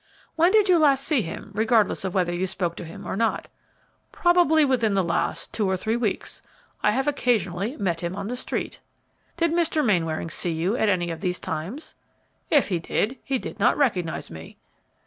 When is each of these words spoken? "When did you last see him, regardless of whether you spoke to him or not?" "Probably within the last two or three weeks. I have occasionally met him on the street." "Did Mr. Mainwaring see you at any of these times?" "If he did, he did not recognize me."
"When 0.35 0.49
did 0.51 0.67
you 0.67 0.79
last 0.79 1.03
see 1.05 1.21
him, 1.21 1.51
regardless 1.53 2.03
of 2.03 2.15
whether 2.15 2.33
you 2.33 2.47
spoke 2.47 2.75
to 2.77 2.83
him 2.85 3.05
or 3.05 3.15
not?" 3.15 3.49
"Probably 4.11 4.65
within 4.65 4.95
the 4.95 5.03
last 5.03 5.53
two 5.53 5.69
or 5.69 5.77
three 5.77 5.95
weeks. 5.95 6.41
I 6.81 6.89
have 6.89 7.07
occasionally 7.07 7.77
met 7.77 8.01
him 8.01 8.15
on 8.15 8.27
the 8.27 8.35
street." 8.35 8.79
"Did 9.37 9.53
Mr. 9.53 9.85
Mainwaring 9.85 10.31
see 10.31 10.53
you 10.53 10.75
at 10.75 10.89
any 10.89 11.11
of 11.11 11.21
these 11.21 11.39
times?" 11.39 11.93
"If 12.49 12.69
he 12.69 12.79
did, 12.79 13.19
he 13.23 13.37
did 13.37 13.59
not 13.59 13.77
recognize 13.77 14.31
me." 14.31 14.57